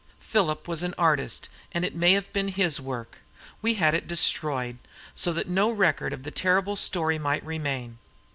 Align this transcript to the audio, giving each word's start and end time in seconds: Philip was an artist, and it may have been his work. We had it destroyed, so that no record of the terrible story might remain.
Philip 0.19 0.67
was 0.67 0.81
an 0.81 0.95
artist, 0.97 1.47
and 1.73 1.85
it 1.85 1.93
may 1.93 2.13
have 2.13 2.33
been 2.33 2.47
his 2.47 2.79
work. 2.81 3.19
We 3.61 3.75
had 3.75 3.93
it 3.93 4.07
destroyed, 4.07 4.79
so 5.13 5.31
that 5.31 5.47
no 5.47 5.69
record 5.69 6.11
of 6.11 6.23
the 6.23 6.31
terrible 6.31 6.75
story 6.75 7.19
might 7.19 7.45
remain. 7.45 7.99